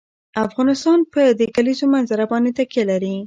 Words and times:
افغانستان 0.47 0.99
په 1.13 1.21
د 1.39 1.41
کلیزو 1.55 1.85
منظره 1.93 2.25
باندې 2.31 2.51
تکیه 2.59 2.83
لري. 2.91 3.15